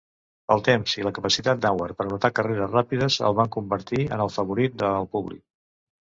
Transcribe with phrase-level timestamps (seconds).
[0.53, 4.33] El temps i la capacitat d'Anwar per anotar carreres ràpides el van convertir en el
[4.39, 5.43] favorit de el públic.